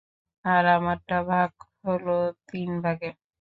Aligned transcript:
আর 0.45 0.63
আমারটা 0.71 1.17
ভাগ 1.29 1.51
হলো 1.85 2.15
তিন 2.47 2.69
ভাগে। 2.83 3.09